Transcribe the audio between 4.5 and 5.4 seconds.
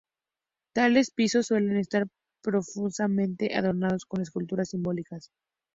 simbólicas.